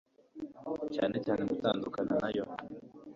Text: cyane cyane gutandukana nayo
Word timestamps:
cyane 0.95 1.15
cyane 1.25 1.41
gutandukana 1.49 2.13
nayo 2.21 2.43